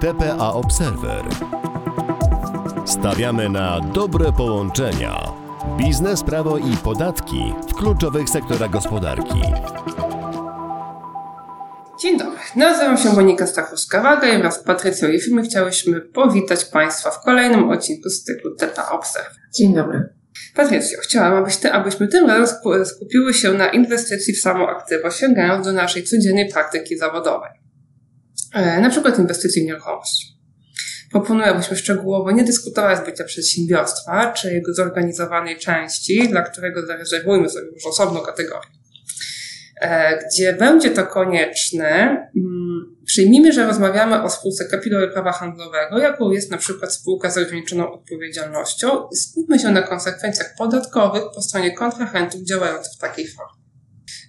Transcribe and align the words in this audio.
TPA 0.00 0.52
Observer. 0.52 1.24
Stawiamy 2.86 3.48
na 3.48 3.80
dobre 3.80 4.32
połączenia. 4.32 5.32
Biznes, 5.78 6.22
prawo 6.22 6.58
i 6.58 6.76
podatki 6.84 7.54
w 7.68 7.74
kluczowych 7.74 8.28
sektorach 8.30 8.70
gospodarki. 8.70 9.40
Dzień 12.00 12.18
dobry, 12.18 12.38
nazywam 12.56 12.98
się 12.98 13.12
Monika 13.12 13.44
Stachowska-Waga 13.44 14.34
i 14.34 14.38
wraz 14.38 14.54
z 14.54 14.62
Patrycją 14.64 15.08
i 15.08 15.20
firmy 15.20 15.42
chciałyśmy 15.42 16.00
powitać 16.00 16.64
Państwa 16.64 17.10
w 17.10 17.20
kolejnym 17.20 17.70
odcinku 17.70 18.08
z 18.08 18.24
cyklu 18.24 18.54
TPA 18.56 18.90
Observer. 18.90 19.32
Dzień 19.54 19.74
dobry. 19.74 20.08
Patrycjo, 20.54 20.98
chciałam, 21.02 21.34
abyś 21.34 21.56
ty, 21.56 21.72
abyśmy 21.72 22.08
tym 22.08 22.26
razem 22.26 22.56
skupiły 22.84 23.34
się 23.34 23.52
na 23.52 23.68
inwestycji 23.68 24.34
w 24.34 24.40
samo 24.40 24.68
aktywo, 24.68 25.10
sięgając 25.10 25.66
do 25.66 25.72
naszej 25.72 26.04
codziennej 26.04 26.48
praktyki 26.48 26.98
zawodowej. 26.98 27.63
E, 28.54 28.80
na 28.80 28.90
przykład 28.90 29.18
inwestycji 29.18 29.62
w 29.62 29.66
nieruchomość. 29.66 30.34
Proponuję, 31.10 31.46
abyśmy 31.46 31.76
szczegółowo 31.76 32.30
nie 32.30 32.44
dyskutowali 32.44 32.96
z 32.96 33.04
bycia 33.04 33.24
przedsiębiorstwa, 33.24 34.32
czy 34.32 34.54
jego 34.54 34.74
zorganizowanej 34.74 35.58
części, 35.58 36.28
dla 36.28 36.42
którego 36.42 36.86
zarezerwujmy 36.86 37.48
sobie 37.48 37.66
już 37.66 37.86
osobną 37.86 38.20
kategorię. 38.20 38.70
E, 39.80 40.18
gdzie 40.18 40.52
będzie 40.52 40.90
to 40.90 41.06
konieczne, 41.06 41.86
mm, 42.36 42.96
przyjmijmy, 43.06 43.52
że 43.52 43.66
rozmawiamy 43.66 44.22
o 44.22 44.30
spółce 44.30 44.64
kapitałowej 44.64 45.10
prawa 45.10 45.32
handlowego, 45.32 45.98
jaką 45.98 46.30
jest 46.30 46.50
na 46.50 46.58
przykład 46.58 46.92
spółka 46.92 47.30
z 47.30 47.38
ograniczoną 47.38 47.92
odpowiedzialnością 47.92 49.08
i 49.12 49.16
skupmy 49.16 49.58
się 49.58 49.70
na 49.70 49.82
konsekwencjach 49.82 50.54
podatkowych 50.58 51.22
po 51.34 51.42
stronie 51.42 51.72
kontrahentów 51.72 52.42
działających 52.42 52.92
w 52.92 52.98
takiej 52.98 53.28
formie. 53.28 53.64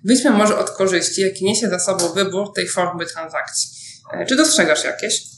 Wyjdźmy 0.05 0.31
może 0.31 0.57
od 0.57 0.71
korzyści, 0.71 1.21
jakie 1.21 1.45
niesie 1.45 1.69
za 1.69 1.79
sobą 1.79 2.13
wybór 2.13 2.53
tej 2.55 2.67
formy 2.67 3.05
transakcji. 3.05 3.74
E, 4.13 4.25
czy 4.25 4.35
dostrzegasz 4.35 4.83
jakieś? 4.83 5.35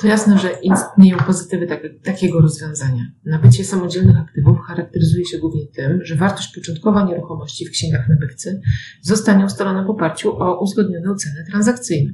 To 0.00 0.06
jasne, 0.06 0.38
że 0.38 0.50
istnieją 0.62 1.18
pozytywy 1.18 1.66
tak, 1.66 1.80
takiego 2.04 2.40
rozwiązania. 2.40 3.02
Nabycie 3.24 3.64
samodzielnych 3.64 4.16
aktywów 4.16 4.58
charakteryzuje 4.66 5.24
się 5.24 5.38
głównie 5.38 5.66
tym, 5.66 6.04
że 6.04 6.16
wartość 6.16 6.54
początkowa 6.54 7.04
nieruchomości 7.04 7.66
w 7.66 7.70
księgach 7.70 8.08
nabywcy 8.08 8.60
zostanie 9.02 9.44
ustalona 9.44 9.84
w 9.84 9.90
oparciu 9.90 10.36
o 10.36 10.60
uzgodnione 10.60 11.14
ceny 11.14 11.44
transakcyjne, 11.50 12.12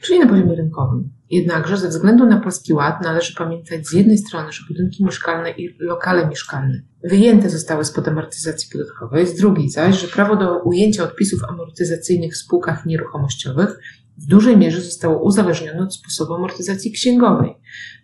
czyli 0.00 0.18
na 0.18 0.26
poziomie 0.26 0.56
rynkowym. 0.56 1.10
Jednakże 1.30 1.76
ze 1.76 1.88
względu 1.88 2.26
na 2.26 2.40
Polski 2.40 2.72
Ład 2.72 3.02
należy 3.02 3.34
pamiętać 3.34 3.86
z 3.86 3.92
jednej 3.92 4.18
strony, 4.18 4.52
że 4.52 4.62
budynki 4.68 5.04
mieszkalne 5.04 5.50
i 5.50 5.76
lokale 5.80 6.28
mieszkalne 6.28 6.82
wyjęte 7.04 7.50
zostały 7.50 7.84
spod 7.84 8.08
amortyzacji 8.08 8.68
podatkowej, 8.72 9.26
z 9.26 9.34
drugiej 9.34 9.70
zaś, 9.70 10.00
że 10.00 10.08
prawo 10.08 10.36
do 10.36 10.62
ujęcia 10.62 11.04
odpisów 11.04 11.40
amortyzacyjnych 11.48 12.32
w 12.32 12.36
spółkach 12.36 12.86
nieruchomościowych 12.86 13.78
w 14.22 14.26
dużej 14.26 14.56
mierze 14.56 14.80
zostało 14.80 15.22
uzależnione 15.22 15.82
od 15.82 15.94
sposobu 15.94 16.34
amortyzacji 16.34 16.92
księgowej, 16.92 17.54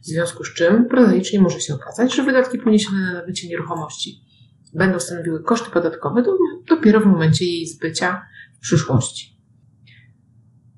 w 0.03 0.06
związku 0.06 0.45
z 0.45 0.55
czym 0.55 0.89
prozaicznie 0.89 1.41
może 1.41 1.61
się 1.61 1.75
okazać, 1.75 2.14
że 2.14 2.22
wydatki 2.22 2.59
poniesione 2.59 3.00
na 3.00 3.12
nabycie 3.12 3.48
nieruchomości 3.48 4.27
będą 4.75 5.00
stanowiły 5.00 5.42
koszty 5.42 5.70
podatkowe 5.70 6.22
dopiero 6.69 7.00
w 7.00 7.06
momencie 7.06 7.44
jej 7.44 7.67
zbycia 7.67 8.27
w 8.56 8.59
przyszłości. 8.59 9.37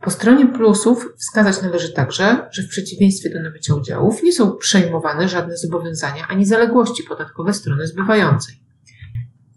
Po 0.00 0.11
stronie 0.11 0.47
plusów 0.47 1.09
wskazać 1.19 1.62
należy 1.62 1.92
także, 1.92 2.48
że 2.50 2.62
w 2.62 2.69
przeciwieństwie 2.69 3.31
do 3.31 3.42
nabycia 3.42 3.75
udziałów 3.75 4.22
nie 4.22 4.33
są 4.33 4.56
przejmowane 4.56 5.28
żadne 5.28 5.56
zobowiązania 5.56 6.27
ani 6.28 6.47
zaległości 6.47 7.03
podatkowe 7.03 7.53
strony 7.53 7.86
zbywającej. 7.86 8.55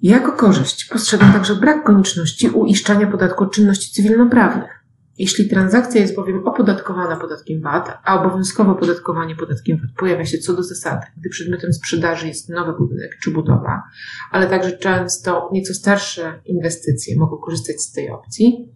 Jako 0.02 0.32
korzyść 0.32 0.86
postrzegam 0.86 1.34
także 1.34 1.56
brak 1.56 1.84
konieczności 1.84 2.50
uiszczania 2.50 3.08
podatku 3.08 3.44
od 3.44 3.54
czynności 3.54 3.92
cywilnoprawnych. 3.92 4.81
Jeśli 5.22 5.50
transakcja 5.50 6.02
jest 6.02 6.16
bowiem 6.16 6.48
opodatkowana 6.48 7.16
podatkiem 7.16 7.62
VAT, 7.62 7.98
a 8.04 8.22
obowiązkowe 8.22 8.72
opodatkowanie 8.72 9.36
podatkiem 9.36 9.78
VAT 9.78 9.90
pojawia 9.98 10.26
się 10.26 10.38
co 10.38 10.54
do 10.54 10.64
zasady, 10.64 11.06
gdy 11.18 11.30
przedmiotem 11.30 11.74
sprzedaży 11.74 12.28
jest 12.28 12.50
nowy 12.50 12.74
budynek 12.78 13.18
czy 13.24 13.32
budowa, 13.32 13.84
ale 14.32 14.48
także 14.48 14.78
często 14.78 15.50
nieco 15.54 15.74
starsze 15.74 16.42
inwestycje 16.46 17.20
mogą 17.20 17.38
korzystać 17.38 17.82
z 17.82 17.92
tej 17.92 18.10
opcji, 18.10 18.76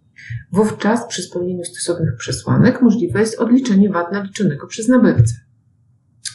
wówczas 0.52 1.06
przy 1.06 1.22
spełnieniu 1.22 1.64
stosownych 1.64 2.16
przesłanek 2.16 2.82
możliwe 2.82 3.20
jest 3.20 3.38
odliczenie 3.38 3.90
VAT 3.90 4.12
naliczonego 4.12 4.66
przez 4.66 4.88
nabywcę. 4.88 5.34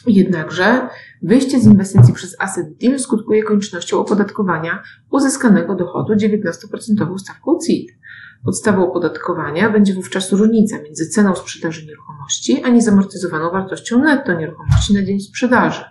Jednakże 0.06 0.88
wyjście 1.22 1.60
z 1.60 1.66
inwestycji 1.66 2.14
przez 2.14 2.36
asset 2.38 2.66
deal 2.80 2.98
skutkuje 2.98 3.42
koniecznością 3.42 3.98
opodatkowania 3.98 4.82
uzyskanego 5.10 5.74
dochodu 5.74 6.14
19% 6.14 7.18
stawką 7.18 7.58
CIT. 7.66 8.01
Podstawą 8.44 8.90
opodatkowania 8.90 9.70
będzie 9.70 9.94
wówczas 9.94 10.32
różnica 10.32 10.82
między 10.82 11.08
ceną 11.08 11.34
sprzedaży 11.34 11.86
nieruchomości, 11.86 12.62
a 12.64 12.68
niezamortyzowaną 12.68 13.50
wartością 13.50 13.98
netto 13.98 14.32
nieruchomości 14.32 14.94
na 14.94 15.04
dzień 15.04 15.20
sprzedaży. 15.20 15.84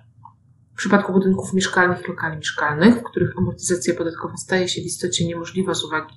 W 0.73 0.77
przypadku 0.77 1.13
budynków 1.13 1.53
mieszkalnych 1.53 2.05
i 2.05 2.07
lokali 2.07 2.37
mieszkalnych, 2.37 2.95
w 2.95 3.03
których 3.03 3.37
amortyzacja 3.37 3.93
podatkowa 3.93 4.37
staje 4.37 4.67
się 4.67 4.81
w 4.81 4.85
istocie 4.85 5.27
niemożliwa 5.27 5.73
z 5.73 5.83
uwagi 5.83 6.15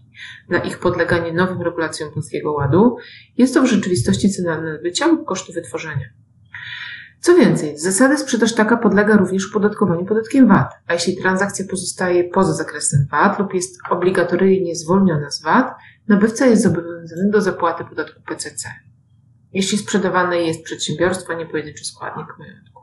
na 0.48 0.58
ich 0.58 0.78
podleganie 0.78 1.32
nowym 1.32 1.62
regulacjom 1.62 2.10
Polskiego 2.10 2.52
Ładu, 2.52 2.96
jest 3.36 3.54
to 3.54 3.62
w 3.62 3.66
rzeczywistości 3.66 4.30
cena 4.30 4.60
nabycia 4.60 5.06
lub 5.06 5.24
kosztu 5.24 5.52
wytworzenia. 5.52 6.06
Co 7.20 7.34
więcej, 7.34 7.78
z 7.78 7.82
zasady 7.82 8.18
sprzedaż 8.18 8.54
taka 8.54 8.76
podlega 8.76 9.16
również 9.16 9.50
opodatkowaniu 9.50 10.06
podatkiem 10.06 10.48
VAT, 10.48 10.70
a 10.86 10.92
jeśli 10.92 11.16
transakcja 11.16 11.64
pozostaje 11.70 12.24
poza 12.24 12.52
zakresem 12.52 13.06
VAT 13.10 13.38
lub 13.38 13.54
jest 13.54 13.78
obligatoryjnie 13.90 14.76
zwolniona 14.76 15.30
z 15.30 15.42
VAT, 15.42 15.74
nabywca 16.08 16.46
jest 16.46 16.62
zobowiązany 16.62 17.30
do 17.32 17.40
zapłaty 17.40 17.84
podatku 17.84 18.22
PCC, 18.26 18.68
jeśli 19.52 19.78
sprzedawane 19.78 20.42
jest 20.42 20.62
przedsiębiorstwo, 20.62 21.34
nie 21.34 21.46
pojedynczy 21.46 21.84
składnik 21.84 22.26
majątku. 22.38 22.80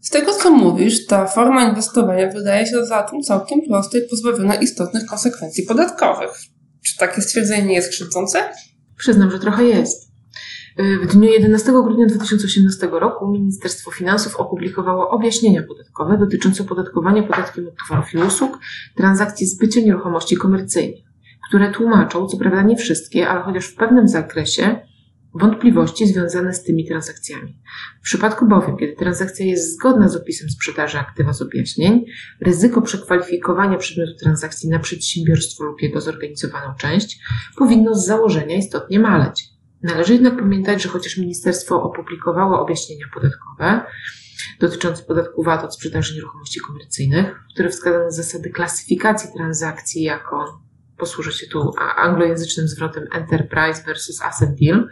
Z 0.00 0.10
tego, 0.10 0.32
co 0.32 0.50
mówisz, 0.50 1.06
ta 1.06 1.26
forma 1.26 1.68
inwestowania 1.68 2.30
wydaje 2.30 2.66
się 2.66 2.86
zatem 2.86 3.22
całkiem 3.22 3.60
prosta 3.68 3.98
i 3.98 4.08
pozbawiona 4.10 4.54
istotnych 4.54 5.06
konsekwencji 5.06 5.66
podatkowych. 5.66 6.30
Czy 6.84 6.96
takie 6.96 7.22
stwierdzenie 7.22 7.66
nie 7.66 7.74
jest 7.74 7.90
krzywdzące? 7.90 8.38
Przyznam, 8.96 9.30
że 9.30 9.38
trochę 9.38 9.64
jest. 9.64 10.08
W 11.02 11.06
dniu 11.06 11.30
11 11.30 11.72
grudnia 11.72 12.06
2018 12.06 12.88
roku 12.92 13.28
Ministerstwo 13.28 13.90
Finansów 13.90 14.36
opublikowało 14.36 15.10
objaśnienia 15.10 15.62
podatkowe 15.62 16.18
dotyczące 16.18 16.62
opodatkowania 16.62 17.22
podatkiem 17.22 17.68
od 17.68 17.74
towarów 17.88 18.14
i 18.14 18.18
usług 18.18 18.58
transakcji 18.96 19.46
zbycia 19.46 19.80
nieruchomości 19.80 20.36
komercyjnych 20.36 21.07
które 21.48 21.72
tłumaczą, 21.72 22.26
co 22.26 22.36
prawda 22.36 22.62
nie 22.62 22.76
wszystkie, 22.76 23.28
ale 23.28 23.42
chociaż 23.42 23.66
w 23.66 23.74
pewnym 23.74 24.08
zakresie, 24.08 24.80
wątpliwości 25.34 26.06
związane 26.06 26.52
z 26.52 26.62
tymi 26.62 26.86
transakcjami. 26.86 27.58
W 28.00 28.02
przypadku 28.02 28.46
bowiem, 28.48 28.76
kiedy 28.76 28.92
transakcja 28.92 29.46
jest 29.46 29.74
zgodna 29.74 30.08
z 30.08 30.16
opisem 30.16 30.50
sprzedaży 30.50 30.98
aktywa 30.98 31.32
z 31.32 31.42
objaśnień, 31.42 32.04
ryzyko 32.40 32.82
przekwalifikowania 32.82 33.78
przedmiotu 33.78 34.12
transakcji 34.20 34.68
na 34.68 34.78
przedsiębiorstwo 34.78 35.64
lub 35.64 35.82
jego 35.82 36.00
zorganizowaną 36.00 36.74
część 36.74 37.20
powinno 37.56 37.94
z 37.94 38.06
założenia 38.06 38.56
istotnie 38.56 39.00
maleć. 39.00 39.44
Należy 39.82 40.12
jednak 40.12 40.36
pamiętać, 40.36 40.82
że 40.82 40.88
chociaż 40.88 41.16
ministerstwo 41.16 41.82
opublikowało 41.82 42.60
objaśnienia 42.60 43.06
podatkowe 43.14 43.80
dotyczące 44.60 45.02
podatku 45.02 45.42
VAT 45.42 45.64
od 45.64 45.74
sprzedaży 45.74 46.14
nieruchomości 46.14 46.60
komercyjnych, 46.60 47.26
w 47.50 47.54
których 47.54 47.72
wskazano 47.72 48.10
zasady 48.10 48.50
klasyfikacji 48.50 49.30
transakcji 49.36 50.02
jako 50.02 50.67
posłużę 50.98 51.32
się 51.32 51.46
tu 51.46 51.72
anglojęzycznym 51.96 52.68
zwrotem 52.68 53.04
enterprise 53.12 53.82
versus 53.86 54.22
asset 54.22 54.50
deal. 54.60 54.88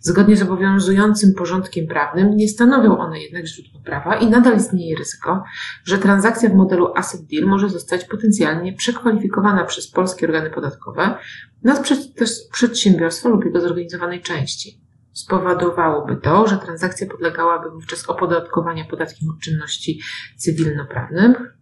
Zgodnie 0.00 0.36
z 0.36 0.42
obowiązującym 0.42 1.34
porządkiem 1.34 1.86
prawnym 1.86 2.36
nie 2.36 2.48
stanowią 2.48 2.98
one 2.98 3.20
jednak 3.20 3.46
źródła 3.46 3.80
prawa 3.84 4.16
i 4.16 4.30
nadal 4.30 4.56
istnieje 4.56 4.96
ryzyko, 4.96 5.44
że 5.84 5.98
transakcja 5.98 6.50
w 6.50 6.54
modelu 6.54 6.92
asset 6.96 7.20
deal 7.26 7.44
może 7.48 7.68
zostać 7.68 8.04
potencjalnie 8.04 8.72
przekwalifikowana 8.72 9.64
przez 9.64 9.90
polskie 9.90 10.26
organy 10.26 10.50
podatkowe 10.50 11.18
na 11.62 11.82
przedsiębiorstwo 12.52 13.28
lub 13.28 13.44
jego 13.44 13.60
zorganizowanej 13.60 14.22
części. 14.22 14.80
Spowodowałoby 15.12 16.16
to, 16.16 16.48
że 16.48 16.58
transakcja 16.58 17.06
podlegałaby 17.06 17.70
wówczas 17.70 18.06
opodatkowaniu 18.08 18.84
podatkiem 18.90 19.28
od 19.30 19.40
czynności 19.40 20.00
cywilnoprawnych, 20.36 21.55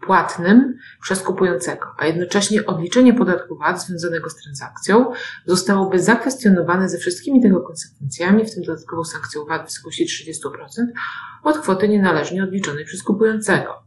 płatnym 0.00 0.78
przez 1.02 1.22
kupującego, 1.22 1.86
a 1.98 2.06
jednocześnie 2.06 2.66
odliczenie 2.66 3.14
podatku 3.14 3.56
VAT 3.56 3.82
związanego 3.82 4.30
z 4.30 4.36
transakcją 4.36 5.12
zostałoby 5.46 5.98
zakwestionowane 5.98 6.88
ze 6.88 6.98
wszystkimi 6.98 7.42
tego 7.42 7.60
konsekwencjami, 7.60 8.44
w 8.44 8.54
tym 8.54 8.62
dodatkową 8.62 9.04
sankcją 9.04 9.44
VAT 9.44 9.62
w 9.62 9.64
wysokości 9.64 10.06
30% 10.06 10.86
od 11.42 11.58
kwoty 11.58 11.88
nienależnie 11.88 12.44
odliczonej 12.44 12.84
przez 12.84 13.02
kupującego. 13.02 13.82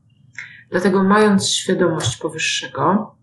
Dlatego, 0.70 1.04
mając 1.04 1.50
świadomość 1.50 2.18
powyższego, 2.18 3.16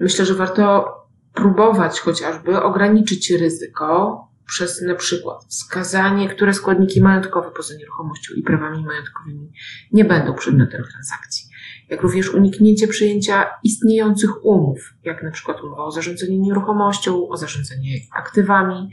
myślę, 0.00 0.26
że 0.26 0.34
warto 0.34 0.94
próbować 1.34 2.00
chociażby 2.00 2.62
ograniczyć 2.62 3.30
ryzyko 3.30 4.20
przez 4.46 4.82
na 4.82 4.94
przykład 4.94 5.44
wskazanie, 5.44 6.28
które 6.28 6.54
składniki 6.54 7.00
majątkowe 7.00 7.50
poza 7.50 7.74
nieruchomością 7.74 8.34
i 8.34 8.42
prawami 8.42 8.84
majątkowymi 8.84 9.52
nie 9.92 10.04
będą 10.04 10.34
przedmiotem 10.34 10.84
transakcji 10.84 11.49
jak 11.90 12.02
również 12.02 12.34
uniknięcie 12.34 12.88
przyjęcia 12.88 13.46
istniejących 13.64 14.44
umów, 14.44 14.94
jak 15.04 15.22
na 15.22 15.30
przykład 15.30 15.62
umowa 15.62 15.84
o 15.84 15.90
zarządzanie 15.90 16.38
nieruchomością, 16.38 17.28
o 17.28 17.36
zarządzanie 17.36 18.00
aktywami 18.16 18.90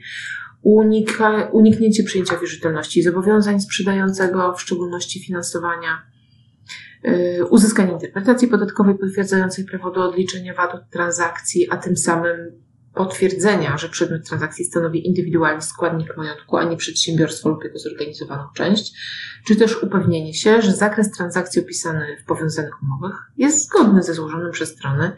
unika, 0.62 1.50
uniknięcie 1.52 2.04
przyjęcia 2.04 2.38
wierzytelności 2.38 3.04
zobowiązań 3.04 3.62
sprzedającego, 3.62 4.54
w 4.54 4.62
szczególności 4.62 5.20
finansowania, 5.20 6.02
yy, 7.04 7.46
uzyskanie 7.50 7.92
interpretacji 7.92 8.48
podatkowej 8.48 8.98
potwierdzającej 8.98 9.66
prawo 9.66 9.92
do 9.92 10.10
odliczenia 10.10 10.54
VAT 10.54 10.76
od 10.76 10.90
transakcji, 10.90 11.70
a 11.70 11.78
tym 11.78 11.98
samym 11.98 12.67
potwierdzenia, 12.98 13.78
że 13.78 13.90
przedmiot 13.90 14.28
transakcji 14.28 14.66
stanowi 14.66 15.08
indywidualny 15.08 15.62
składnik 15.62 16.18
majątku, 16.18 16.58
a 16.58 16.64
nie 16.64 16.78
przedsiębiorstwo 16.78 17.50
lub 17.50 17.64
jego 17.64 17.80
zorganizowaną 17.80 18.44
część, 18.54 18.94
czy 19.48 19.56
też 19.56 19.84
upewnienie 19.84 20.34
się, 20.34 20.62
że 20.62 20.72
zakres 20.72 21.12
transakcji 21.12 21.62
opisany 21.62 22.18
w 22.24 22.26
powiązanych 22.26 22.84
umowach 22.84 23.32
jest 23.38 23.66
zgodny 23.66 24.04
ze 24.04 24.14
złożonym 24.14 24.52
przez 24.52 24.70
strony 24.70 25.12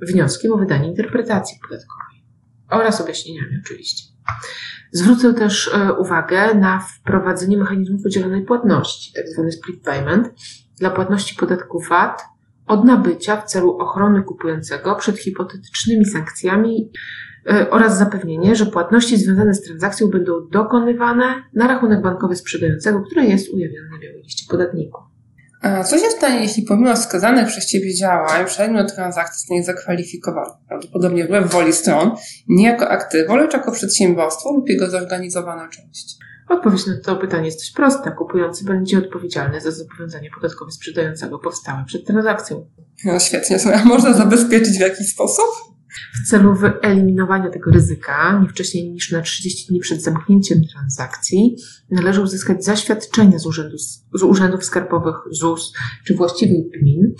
wnioskiem 0.00 0.52
o 0.52 0.56
wydanie 0.56 0.88
interpretacji 0.88 1.58
podatkowej 1.62 2.24
oraz 2.70 3.00
objaśnieniami 3.00 3.58
oczywiście. 3.64 4.12
Zwrócę 4.92 5.34
też 5.34 5.70
e, 5.74 5.92
uwagę 5.92 6.54
na 6.54 6.80
wprowadzenie 6.80 7.58
mechanizmu 7.58 8.02
podzielonej 8.02 8.44
płatności, 8.44 9.12
tzw. 9.12 9.50
split 9.50 9.82
payment, 9.84 10.30
dla 10.78 10.90
płatności 10.90 11.36
podatku 11.36 11.80
VAT 11.80 12.22
od 12.68 12.84
nabycia 12.84 13.36
w 13.36 13.44
celu 13.44 13.76
ochrony 13.76 14.22
kupującego 14.22 14.96
przed 14.96 15.18
hipotetycznymi 15.18 16.04
sankcjami 16.04 16.90
e, 17.50 17.70
oraz 17.70 17.98
zapewnienie, 17.98 18.56
że 18.56 18.66
płatności 18.66 19.16
związane 19.16 19.54
z 19.54 19.62
transakcją 19.62 20.08
będą 20.08 20.32
dokonywane 20.52 21.42
na 21.54 21.68
rachunek 21.68 22.02
bankowy 22.02 22.36
sprzedającego, 22.36 23.00
który 23.00 23.26
jest 23.26 23.48
ujawniony 23.48 23.88
na 23.92 23.98
białej 23.98 24.22
liście 24.22 24.44
podatników. 24.50 25.02
A 25.62 25.84
co 25.84 25.98
się 25.98 26.10
stanie, 26.10 26.40
jeśli 26.42 26.62
pomimo 26.62 26.94
wskazanych 26.94 27.46
przez 27.46 27.66
Ciebie 27.66 27.94
działań 27.94 28.46
przedmiot 28.46 28.94
transakcji 28.94 29.38
zostanie 29.38 29.64
zakwalifikowany, 29.64 30.50
prawdopodobnie 30.68 31.24
wbrew 31.24 31.52
woli 31.52 31.72
stron, 31.72 32.10
nie 32.48 32.64
jako 32.64 32.88
aktywo, 32.88 33.36
lecz 33.36 33.52
jako 33.52 33.72
przedsiębiorstwo 33.72 34.52
lub 34.52 34.68
jego 34.68 34.90
zorganizowana 34.90 35.68
część? 35.68 36.16
Odpowiedź 36.48 36.86
na 36.86 37.00
to 37.04 37.16
pytanie 37.16 37.46
jest 37.46 37.58
dość 37.58 37.72
prosta. 37.72 38.10
Kupujący 38.10 38.64
będzie 38.64 38.98
odpowiedzialny 38.98 39.60
za 39.60 39.70
zobowiązanie 39.70 40.30
podatkowe 40.34 40.70
sprzedającego 40.70 41.38
powstałe 41.38 41.84
przed 41.86 42.06
transakcją. 42.06 42.66
No 43.04 43.18
świetnie, 43.20 43.58
a 43.74 43.84
można 43.84 44.12
zabezpieczyć 44.12 44.78
w 44.78 44.80
jakiś 44.80 45.08
sposób? 45.08 45.44
W 46.14 46.28
celu 46.28 46.54
wyeliminowania 46.54 47.50
tego 47.50 47.70
ryzyka, 47.70 48.40
nie 48.42 48.48
wcześniej 48.48 48.90
niż 48.90 49.12
na 49.12 49.22
30 49.22 49.68
dni 49.68 49.80
przed 49.80 50.02
zamknięciem 50.02 50.58
transakcji, 50.72 51.56
należy 51.90 52.22
uzyskać 52.22 52.64
zaświadczenia 52.64 53.38
z, 53.38 53.46
urzędu, 53.46 53.78
z 54.14 54.22
urzędów 54.22 54.64
skarbowych 54.64 55.16
ZUS 55.30 55.72
czy 56.04 56.14
właściwych 56.14 56.70
gmin, 56.70 57.14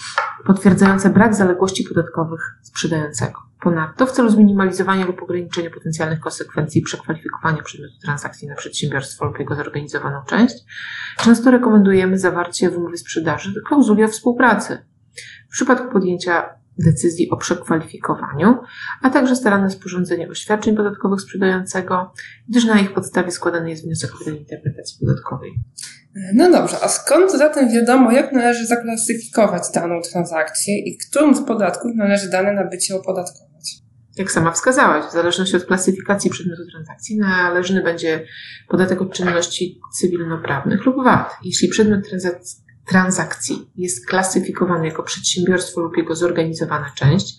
potwierdzające 0.47 1.11
brak 1.11 1.35
zaległości 1.35 1.85
podatkowych 1.85 2.41
sprzedającego. 2.63 3.49
Ponadto, 3.61 4.07
w 4.07 4.13
celu 4.13 4.31
zminimalizowania 4.31 5.07
lub 5.07 5.23
ograniczenia 5.23 5.71
potencjalnych 5.71 6.21
konsekwencji 6.21 6.83
przekwalifikowania 6.83 7.63
przedmiotu 7.63 7.95
transakcji 8.05 8.49
na 8.49 8.55
przedsiębiorstwo 8.55 9.25
lub 9.25 9.39
jego 9.39 9.55
zorganizowaną 9.55 10.25
część, 10.27 10.55
często 11.17 11.51
rekomendujemy 11.51 12.19
zawarcie 12.19 12.71
w 12.71 12.77
umowie 12.77 12.97
sprzedaży 12.97 13.55
klauzuli 13.69 14.05
o 14.05 14.09
współpracy. 14.09 14.79
W 15.49 15.53
przypadku 15.53 15.93
podjęcia 15.93 16.58
decyzji 16.79 17.31
o 17.31 17.37
przekwalifikowaniu, 17.37 18.59
a 19.03 19.11
także 19.11 19.37
staranne 19.37 19.71
sporządzenie 19.71 20.29
oświadczeń 20.29 20.77
podatkowych 20.77 21.21
sprzedającego, 21.21 22.13
gdyż 22.49 22.65
na 22.65 22.81
ich 22.81 22.93
podstawie 22.93 23.31
składany 23.31 23.71
jest 23.71 23.85
wniosek 23.85 24.15
o 24.15 24.19
wydanie 24.19 24.39
interpretacji 24.39 24.99
podatkowej. 25.01 25.55
No 26.35 26.51
dobrze, 26.51 26.77
a 26.83 26.89
skąd 26.89 27.33
zatem 27.33 27.73
wiadomo, 27.73 28.13
jak 28.13 28.33
należy 28.33 28.67
zaklasyfikować 28.67 29.63
daną 29.75 30.01
transakcję 30.13 30.79
i 30.79 30.99
którym 30.99 31.35
z 31.35 31.43
podatków 31.43 31.93
należy 31.97 32.31
dane 32.31 32.53
nabycie 32.53 32.97
opodatkować? 32.97 33.49
Jak 34.17 34.31
sama 34.31 34.53
wskazałaś, 34.53 35.05
w 35.05 35.13
zależności 35.13 35.57
od 35.57 35.65
klasyfikacji 35.65 36.31
przedmiotu 36.31 36.63
transakcji 36.71 37.19
należny 37.19 37.83
będzie 37.83 38.27
podatek 38.69 39.03
od 39.03 39.13
czynności 39.13 39.81
cywilnoprawnych 40.01 40.87
lub 40.87 41.05
VAT. 41.05 41.37
Jeśli 41.45 41.69
przedmiot 41.69 42.09
transakcji 42.09 42.68
transakcji 42.89 43.71
jest 43.77 44.07
klasyfikowany 44.07 44.87
jako 44.87 45.03
przedsiębiorstwo 45.03 45.81
lub 45.81 45.97
jego 45.97 46.17
zorganizowana 46.17 46.93
część, 46.95 47.37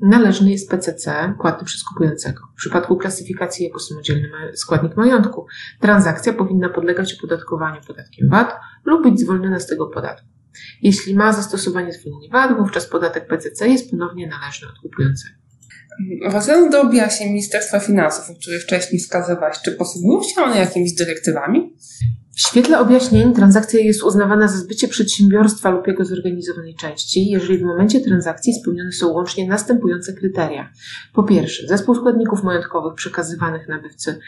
należny 0.00 0.50
jest 0.50 0.70
PCC 0.70 1.34
płatny 1.40 1.64
przez 1.64 1.84
kupującego. 1.84 2.40
W 2.52 2.56
przypadku 2.56 2.96
klasyfikacji 2.96 3.64
jako 3.64 3.78
samodzielny 3.78 4.28
składnik 4.54 4.96
majątku, 4.96 5.46
transakcja 5.80 6.32
powinna 6.32 6.68
podlegać 6.68 7.14
opodatkowaniu 7.14 7.80
podatkiem 7.86 8.28
VAT 8.30 8.54
lub 8.84 9.02
być 9.02 9.20
zwolniona 9.20 9.60
z 9.60 9.66
tego 9.66 9.86
podatku. 9.86 10.26
Jeśli 10.82 11.14
ma 11.14 11.32
zastosowanie 11.32 11.92
zwolnienie 11.92 12.28
VAT, 12.32 12.56
wówczas 12.58 12.86
podatek 12.86 13.26
PCC 13.26 13.68
jest 13.68 13.90
ponownie 13.90 14.26
należny 14.26 14.68
od 14.68 14.78
kupującego. 14.78 15.34
Wracając 16.30 16.72
do 16.72 16.80
objaśnień 16.82 17.28
Ministerstwa 17.28 17.80
Finansów, 17.80 18.30
o 18.30 18.34
których 18.40 18.62
wcześniej 18.62 19.00
wskazywałaś, 19.00 19.56
czy 19.64 19.72
posługują 19.72 20.22
się 20.22 20.42
one 20.42 20.58
jakimiś 20.58 20.94
dyrektywami? 20.94 21.76
W 22.36 22.40
świetle 22.40 22.80
objaśnień 22.80 23.34
transakcja 23.34 23.80
jest 23.80 24.02
uznawana 24.02 24.48
za 24.48 24.56
zbycie 24.56 24.88
przedsiębiorstwa 24.88 25.70
lub 25.70 25.86
jego 25.86 26.04
zorganizowanej 26.04 26.74
części, 26.74 27.30
jeżeli 27.30 27.58
w 27.58 27.62
momencie 27.62 28.00
transakcji 28.00 28.54
spełnione 28.54 28.92
są 28.92 29.08
łącznie 29.08 29.48
następujące 29.48 30.12
kryteria. 30.12 30.70
Po 31.12 31.22
pierwsze, 31.22 31.66
zespół 31.66 31.94
składników 31.94 32.42
majątkowych 32.42 32.94
przekazywanych 32.94 33.68
nabywcy 33.68 34.18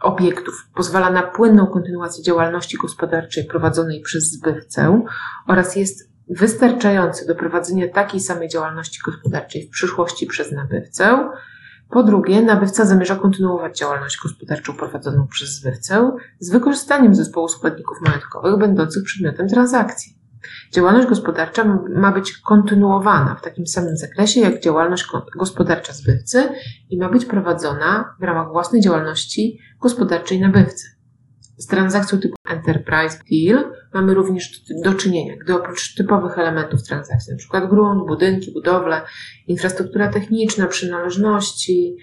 obiektów 0.00 0.68
pozwala 0.74 1.10
na 1.10 1.22
płynną 1.22 1.66
kontynuację 1.66 2.24
działalności 2.24 2.76
gospodarczej 2.76 3.44
prowadzonej 3.44 4.00
przez 4.00 4.30
zbywcę 4.30 5.02
oraz 5.48 5.76
jest 5.76 6.10
wystarczający 6.28 7.26
do 7.26 7.34
prowadzenia 7.34 7.88
takiej 7.88 8.20
samej 8.20 8.48
działalności 8.48 9.00
gospodarczej 9.04 9.66
w 9.66 9.70
przyszłości 9.70 10.26
przez 10.26 10.52
nabywcę. 10.52 11.28
Po 11.94 12.02
drugie, 12.02 12.42
nabywca 12.42 12.84
zamierza 12.84 13.16
kontynuować 13.16 13.78
działalność 13.78 14.18
gospodarczą 14.22 14.72
prowadzoną 14.72 15.26
przez 15.26 15.48
zbywcę 15.48 16.12
z 16.38 16.50
wykorzystaniem 16.50 17.14
zespołu 17.14 17.48
składników 17.48 18.00
majątkowych 18.00 18.58
będących 18.58 19.04
przedmiotem 19.04 19.48
transakcji. 19.48 20.18
Działalność 20.72 21.08
gospodarcza 21.08 21.64
ma 21.96 22.12
być 22.12 22.38
kontynuowana 22.38 23.34
w 23.34 23.42
takim 23.42 23.66
samym 23.66 23.96
zakresie 23.96 24.40
jak 24.40 24.60
działalność 24.60 25.06
gospodarcza 25.38 25.92
zbywcy 25.92 26.48
i 26.90 26.98
ma 26.98 27.08
być 27.08 27.24
prowadzona 27.24 28.14
w 28.20 28.22
ramach 28.22 28.48
własnej 28.48 28.82
działalności 28.82 29.58
gospodarczej 29.80 30.40
nabywcy. 30.40 30.86
Z 31.56 31.66
transakcją 31.66 32.18
typu 32.18 32.34
Enterprise 32.48 33.18
Deal 33.30 33.72
mamy 33.94 34.14
również 34.14 34.62
do 34.84 34.94
czynienia, 34.94 35.34
gdy 35.36 35.54
oprócz 35.54 35.94
typowych 35.94 36.38
elementów 36.38 36.82
transakcji, 36.82 37.32
np. 37.32 37.68
grunt, 37.68 38.06
budynki, 38.06 38.52
budowle, 38.52 39.00
infrastruktura 39.46 40.12
techniczna, 40.12 40.66
przynależności, 40.66 41.96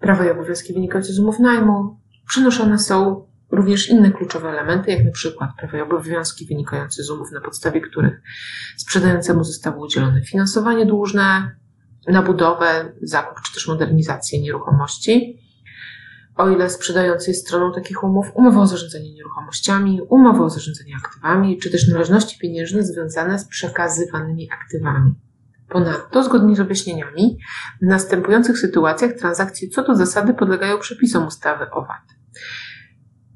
prawa 0.00 0.26
i 0.26 0.30
obowiązki 0.30 0.72
wynikające 0.72 1.12
z 1.12 1.18
umów 1.18 1.38
najmu, 1.38 2.00
przenoszone 2.28 2.78
są 2.78 3.26
również 3.50 3.88
inne 3.88 4.10
kluczowe 4.10 4.48
elementy, 4.48 4.90
jak 4.90 5.00
np. 5.00 5.30
prawa 5.58 5.78
i 5.78 5.80
obowiązki 5.80 6.46
wynikające 6.46 7.02
z 7.02 7.10
umów, 7.10 7.32
na 7.32 7.40
podstawie 7.40 7.80
których 7.80 8.20
sprzedającemu 8.76 9.44
zostało 9.44 9.86
udzielone 9.86 10.22
finansowanie 10.22 10.86
dłużne 10.86 11.56
na 12.08 12.22
budowę, 12.22 12.92
zakup 13.02 13.40
czy 13.40 13.54
też 13.54 13.68
modernizację 13.68 14.42
nieruchomości 14.42 15.38
o 16.38 16.48
ile 16.50 16.70
sprzedający 16.70 17.30
jest 17.30 17.46
stroną 17.46 17.72
takich 17.72 18.04
umów, 18.04 18.30
umowa 18.34 18.60
o 18.60 18.66
zarządzanie 18.66 19.14
nieruchomościami, 19.14 20.00
umowa 20.08 20.44
o 20.44 20.50
zarządzanie 20.50 20.96
aktywami, 21.04 21.58
czy 21.58 21.70
też 21.70 21.88
należności 21.88 22.38
pieniężne 22.38 22.82
związane 22.82 23.38
z 23.38 23.48
przekazywanymi 23.48 24.48
aktywami. 24.52 25.14
Ponadto, 25.68 26.24
zgodnie 26.24 26.56
z 26.56 26.60
objaśnieniami, 26.60 27.38
w 27.82 27.86
następujących 27.86 28.58
sytuacjach 28.58 29.12
transakcje 29.12 29.68
co 29.68 29.82
do 29.82 29.96
zasady 29.96 30.34
podlegają 30.34 30.78
przepisom 30.78 31.26
ustawy 31.26 31.70
o 31.70 31.80
VAT. 31.80 32.18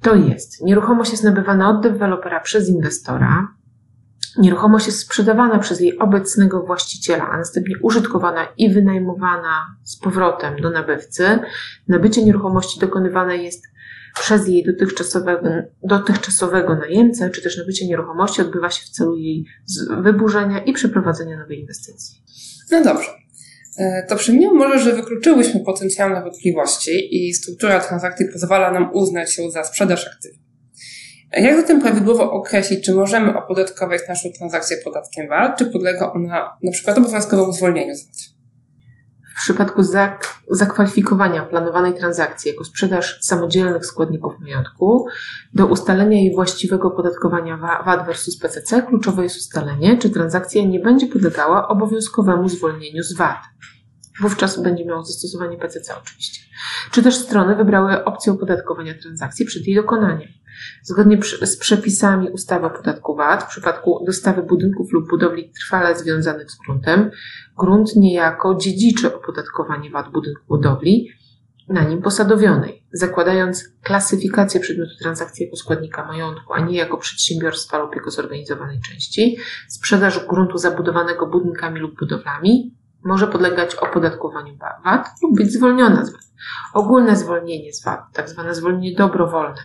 To 0.00 0.14
jest, 0.14 0.64
nieruchomość 0.64 1.10
jest 1.10 1.24
nabywana 1.24 1.70
od 1.70 1.82
dewelopera 1.82 2.40
przez 2.40 2.68
inwestora, 2.68 3.48
Nieruchomość 4.38 4.86
jest 4.86 4.98
sprzedawana 4.98 5.58
przez 5.58 5.80
jej 5.80 5.98
obecnego 5.98 6.62
właściciela, 6.62 7.28
a 7.28 7.36
następnie 7.36 7.74
użytkowana 7.82 8.48
i 8.58 8.70
wynajmowana 8.70 9.76
z 9.84 9.96
powrotem 9.96 10.60
do 10.60 10.70
nabywcy. 10.70 11.38
Nabycie 11.88 12.24
nieruchomości 12.24 12.80
dokonywane 12.80 13.36
jest 13.36 13.62
przez 14.20 14.48
jej 14.48 14.64
dotychczasowego, 14.64 15.48
dotychczasowego 15.82 16.76
najemcę, 16.76 17.30
czy 17.30 17.42
też 17.42 17.58
nabycie 17.58 17.86
nieruchomości 17.86 18.42
odbywa 18.42 18.70
się 18.70 18.82
w 18.86 18.88
celu 18.88 19.16
jej 19.16 19.44
wyburzenia 20.02 20.64
i 20.64 20.72
przeprowadzenia 20.72 21.38
nowej 21.38 21.60
inwestycji. 21.60 22.22
No 22.70 22.84
dobrze. 22.84 23.08
E, 23.78 24.06
to 24.08 24.16
przyjmijmy 24.16 24.54
może, 24.54 24.78
że 24.78 24.92
wykluczyłyśmy 24.92 25.60
potencjalne 25.60 26.22
wątpliwości 26.22 27.08
i 27.10 27.34
struktura 27.34 27.80
transakcji 27.80 28.26
pozwala 28.32 28.70
nam 28.70 28.90
uznać 28.92 29.38
ją 29.38 29.50
za 29.50 29.64
sprzedaż 29.64 30.06
aktywów. 30.06 30.51
Jak 31.32 31.60
zatem 31.60 31.80
prawidłowo 31.80 32.32
określić, 32.32 32.84
czy 32.84 32.94
możemy 32.94 33.38
opodatkować 33.38 34.00
naszą 34.08 34.28
transakcję 34.38 34.76
podatkiem 34.84 35.28
VAT, 35.28 35.58
czy 35.58 35.66
podlega 35.66 36.12
ona 36.12 36.56
na 36.62 36.72
przykład 36.72 36.98
obowiązkowemu 36.98 37.52
zwolnieniu 37.52 37.94
z 37.94 38.06
VAT? 38.06 38.16
W 39.32 39.44
przypadku 39.44 39.82
zak 39.82 40.34
zakwalifikowania 40.50 41.42
planowanej 41.42 41.94
transakcji 41.94 42.50
jako 42.50 42.64
sprzedaż 42.64 43.18
samodzielnych 43.22 43.86
składników 43.86 44.32
majątku, 44.40 45.06
do 45.54 45.66
ustalenia 45.66 46.18
jej 46.18 46.34
właściwego 46.34 46.88
opodatkowania 46.88 47.56
VAT 47.84 48.06
versus 48.06 48.38
PCC 48.38 48.82
kluczowe 48.82 49.22
jest 49.22 49.36
ustalenie, 49.36 49.98
czy 49.98 50.10
transakcja 50.10 50.64
nie 50.64 50.80
będzie 50.80 51.06
podlegała 51.06 51.68
obowiązkowemu 51.68 52.48
zwolnieniu 52.48 53.02
z 53.02 53.16
VAT. 53.16 53.38
Wówczas 54.20 54.62
będzie 54.62 54.84
miało 54.84 55.04
zastosowanie 55.04 55.58
PCC 55.58 55.94
oczywiście. 56.02 56.40
Czy 56.90 57.02
też 57.02 57.14
strony 57.14 57.56
wybrały 57.56 58.04
opcję 58.04 58.32
opodatkowania 58.32 58.94
transakcji 58.94 59.46
przed 59.46 59.66
jej 59.66 59.76
dokonaniem. 59.76 60.28
Zgodnie 60.82 61.18
z 61.42 61.56
przepisami 61.56 62.30
ustawy 62.30 62.66
o 62.66 62.70
podatku 62.70 63.16
VAT, 63.16 63.42
w 63.44 63.46
przypadku 63.46 64.04
dostawy 64.06 64.42
budynków 64.42 64.92
lub 64.92 65.08
budowli 65.08 65.50
trwale 65.50 65.98
związanych 65.98 66.50
z 66.50 66.58
gruntem, 66.58 67.10
grunt 67.58 67.96
niejako 67.96 68.54
dziedziczy 68.54 69.14
opodatkowanie 69.14 69.90
VAT 69.90 70.12
budynku 70.12 70.42
budowli 70.48 71.08
na 71.68 71.84
nim 71.84 72.02
posadowionej, 72.02 72.86
zakładając 72.92 73.64
klasyfikację 73.82 74.60
przedmiotu 74.60 74.92
transakcji 75.02 75.44
jako 75.44 75.56
składnika 75.56 76.06
majątku, 76.06 76.52
a 76.52 76.60
nie 76.60 76.76
jako 76.76 76.98
przedsiębiorstwa 76.98 77.78
lub 77.78 77.94
jego 77.94 78.10
zorganizowanej 78.10 78.80
części, 78.80 79.36
sprzedaż 79.68 80.26
gruntu 80.26 80.58
zabudowanego 80.58 81.26
budynkami 81.26 81.80
lub 81.80 81.98
budowlami 81.98 82.81
może 83.04 83.26
podlegać 83.26 83.74
opodatkowaniu 83.74 84.56
VAT 84.84 85.08
lub 85.22 85.36
być 85.36 85.52
zwolniona 85.52 86.04
z 86.04 86.12
VAT. 86.12 86.22
Ogólne 86.74 87.16
zwolnienie 87.16 87.72
z 87.72 87.84
VAT, 87.84 88.00
tak 88.12 88.28
zwane 88.28 88.54
zwolnienie 88.54 88.96
dobrowolne, 88.96 89.62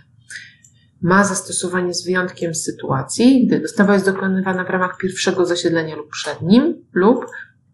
ma 1.02 1.24
zastosowanie 1.24 1.94
z 1.94 2.06
wyjątkiem 2.06 2.56
sytuacji, 2.56 3.48
gdy 3.48 3.60
dostawa 3.60 3.94
jest 3.94 4.06
dokonywana 4.06 4.64
w 4.64 4.70
ramach 4.70 4.98
pierwszego 4.98 5.46
zasiedlenia 5.46 5.96
lub 5.96 6.10
przed 6.10 6.42
nim, 6.42 6.86
lub 6.94 7.26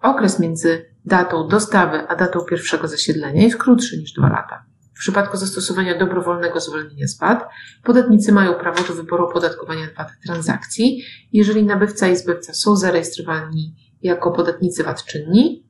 okres 0.01 0.39
między 0.39 0.85
datą 1.05 1.47
dostawy 1.47 2.07
a 2.07 2.15
datą 2.15 2.39
pierwszego 2.49 2.87
zasiedlenia 2.87 3.41
jest 3.41 3.57
krótszy 3.57 3.97
niż 3.97 4.13
dwa 4.13 4.29
lata. 4.29 4.65
W 4.95 4.99
przypadku 4.99 5.37
zastosowania 5.37 5.99
dobrowolnego 5.99 6.59
zwolnienia 6.59 7.07
z 7.07 7.19
VAT, 7.19 7.49
podatnicy 7.83 8.31
mają 8.31 8.53
prawo 8.53 8.83
do 8.83 8.93
wyboru 8.93 9.25
opodatkowania 9.25 9.87
VAT 9.97 10.07
transakcji, 10.25 11.03
jeżeli 11.33 11.63
nabywca 11.63 12.07
i 12.07 12.15
zbywca 12.15 12.53
są 12.53 12.75
zarejestrowani 12.75 13.75
jako 14.03 14.31
podatnicy 14.31 14.83
VAT 14.83 15.03
czynni 15.03 15.67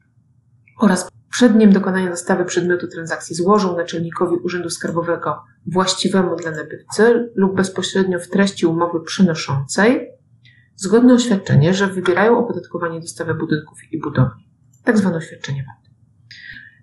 oraz 0.79 1.09
przed 1.29 1.53
dniem 1.53 1.73
dokonania 1.73 2.09
dostawy 2.09 2.45
przedmiotu 2.45 2.87
transakcji 2.87 3.35
złożą 3.35 3.77
naczelnikowi 3.77 4.35
Urzędu 4.35 4.69
Skarbowego 4.69 5.43
właściwemu 5.65 6.35
dla 6.35 6.51
nabywcy 6.51 7.31
lub 7.35 7.55
bezpośrednio 7.55 8.19
w 8.19 8.29
treści 8.29 8.65
umowy 8.65 9.01
przynoszącej 9.01 10.09
zgodne 10.75 11.13
oświadczenie, 11.13 11.73
że 11.73 11.87
wybierają 11.87 12.37
opodatkowanie 12.37 12.99
dostawy 12.99 13.33
budynków 13.33 13.77
i 13.91 13.99
budowli, 13.99 14.49
tak 14.83 14.97
zwane 14.97 15.17
oświadczenie 15.17 15.63
VAT. 15.63 15.93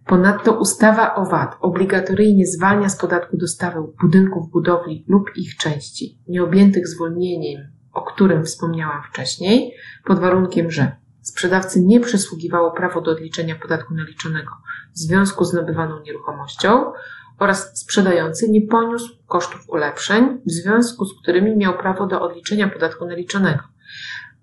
Ponadto 0.06 0.52
ustawa 0.52 1.14
o 1.14 1.26
VAT 1.26 1.56
obligatoryjnie 1.60 2.46
zwalnia 2.46 2.88
z 2.88 2.96
podatku 2.96 3.36
dostawę 3.36 3.86
budynków, 4.02 4.50
budowli 4.50 5.04
lub 5.08 5.36
ich 5.36 5.56
części 5.56 6.22
nieobjętych 6.28 6.88
zwolnieniem, 6.88 7.62
o 7.92 8.02
którym 8.02 8.44
wspomniałam 8.44 9.02
wcześniej, 9.12 9.74
pod 10.04 10.18
warunkiem, 10.18 10.70
że 10.70 10.99
sprzedawcy 11.22 11.82
nie 11.82 12.00
przysługiwało 12.00 12.70
prawo 12.70 13.00
do 13.00 13.10
odliczenia 13.10 13.54
podatku 13.54 13.94
naliczonego 13.94 14.50
w 14.94 14.98
związku 14.98 15.44
z 15.44 15.52
nabywaną 15.52 16.00
nieruchomością 16.02 16.92
oraz 17.38 17.80
sprzedający 17.80 18.50
nie 18.50 18.66
poniósł 18.66 19.16
kosztów 19.26 19.60
ulepszeń, 19.68 20.38
w 20.46 20.50
związku 20.50 21.04
z 21.04 21.22
którymi 21.22 21.56
miał 21.56 21.78
prawo 21.78 22.06
do 22.06 22.22
odliczenia 22.22 22.68
podatku 22.68 23.06
naliczonego, 23.06 23.62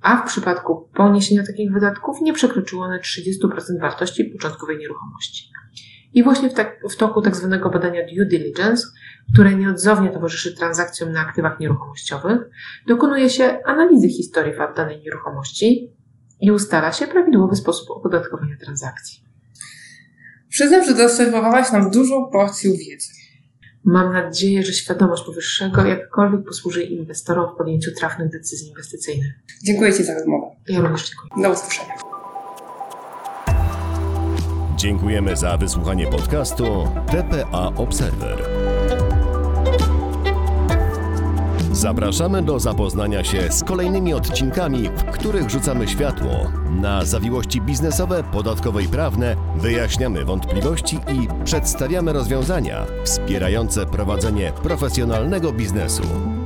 a 0.02 0.18
w 0.18 0.28
przypadku 0.28 0.90
poniesienia 0.94 1.44
takich 1.46 1.74
wydatków 1.74 2.22
nie 2.22 2.34
przekroczyło 2.34 2.86
one 2.86 3.00
30% 3.00 3.80
wartości 3.82 4.26
początkowej 4.26 4.78
nieruchomości. 4.78 5.52
I 6.14 6.24
właśnie 6.24 6.50
w, 6.50 6.54
tak, 6.54 6.80
w 6.90 6.96
toku 6.96 7.22
tak 7.22 7.36
zwanego 7.36 7.70
badania 7.70 8.02
due 8.02 8.26
diligence, 8.26 8.88
które 9.34 9.56
nieodzownie 9.56 10.10
towarzyszy 10.10 10.56
transakcjom 10.56 11.12
na 11.12 11.20
aktywach 11.20 11.60
nieruchomościowych, 11.60 12.38
dokonuje 12.88 13.30
się 13.30 13.60
analizy 13.66 14.10
historii 14.10 14.54
VAT 14.54 14.76
danej 14.76 15.02
nieruchomości 15.02 15.97
i 16.42 16.52
ustala 16.52 16.92
się 16.94 17.08
prawidłowy 17.08 17.56
sposób 17.56 17.92
opodatkowania 17.92 18.58
transakcji. 18.58 19.28
Przyznam, 20.50 20.84
że 20.84 20.96
zaserwowałaś 20.96 21.72
nam 21.72 21.92
dużą 21.92 22.30
porcję 22.32 22.72
wiedzy. 22.72 23.08
Mam 23.84 24.14
nadzieję, 24.14 24.64
że 24.64 24.74
świadomość 24.74 25.24
powyższego 25.24 25.86
jakkolwiek 25.86 26.46
posłuży 26.46 26.84
inwestorom 26.84 27.54
w 27.54 27.58
podjęciu 27.58 27.92
trafnych 27.92 28.30
decyzji 28.30 28.70
inwestycyjnych. 28.70 29.34
Dziękuję 29.64 29.94
Ci 29.94 30.04
za 30.04 30.14
rozmowę. 30.14 30.48
Ja 30.68 30.82
również 30.82 31.10
dziękuję. 31.10 31.44
Do 31.44 31.54
usłyszenia. 31.54 31.94
Dziękujemy 34.76 35.36
za 35.36 35.58
wysłuchanie 35.58 36.08
podcastu 36.08 36.64
TPA 37.12 37.68
Observer. 37.76 38.57
Zapraszamy 41.78 42.42
do 42.42 42.60
zapoznania 42.60 43.24
się 43.24 43.52
z 43.52 43.64
kolejnymi 43.64 44.14
odcinkami, 44.14 44.90
w 44.90 45.04
których 45.04 45.50
rzucamy 45.50 45.88
światło 45.88 46.52
na 46.70 47.06
zawiłości 47.06 47.62
biznesowe, 47.62 48.24
podatkowe 48.24 48.84
i 48.84 48.88
prawne, 48.88 49.36
wyjaśniamy 49.56 50.26
wątpliwości 50.26 50.96
i 50.96 51.44
przedstawiamy 51.46 52.14
rozwiązania 52.14 52.86
wspierające 53.04 53.86
prowadzenie 53.86 54.52
profesjonalnego 54.64 55.52
biznesu. 55.52 56.37